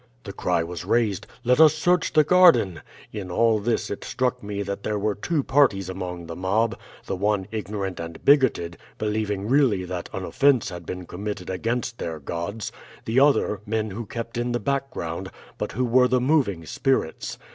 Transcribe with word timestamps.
"The 0.23 0.33
cry 0.33 0.63
was 0.63 0.83
raised, 0.83 1.27
'Let 1.43 1.59
us 1.59 1.75
search 1.75 2.11
the 2.13 2.23
garden!' 2.23 2.81
In 3.13 3.29
all 3.29 3.59
this 3.59 3.91
it 3.91 4.03
struck 4.03 4.41
me 4.41 4.63
that 4.63 4.81
there 4.81 4.97
were 4.97 5.13
two 5.13 5.43
parties 5.43 5.89
among 5.89 6.25
the 6.25 6.35
mob, 6.35 6.75
the 7.05 7.15
one 7.15 7.45
ignorant 7.51 7.99
and 7.99 8.25
bigoted, 8.25 8.77
believing 8.97 9.47
really 9.47 9.85
that 9.85 10.09
an 10.11 10.23
offense 10.25 10.69
had 10.69 10.87
been 10.87 11.05
committed 11.05 11.51
against 11.51 11.99
their 11.99 12.17
gods; 12.19 12.71
the 13.05 13.19
other, 13.19 13.61
men 13.67 13.91
who 13.91 14.07
kept 14.07 14.39
in 14.39 14.53
the 14.53 14.59
background, 14.59 15.29
but 15.59 15.73
who 15.73 15.85
were 15.85 16.07
the 16.07 16.19
moving 16.19 16.65
spirits. 16.65 17.37